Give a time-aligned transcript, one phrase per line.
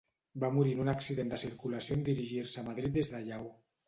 [0.43, 3.53] Va morir en un accident de circulació en dirigir-se a Madrid des de Lleó.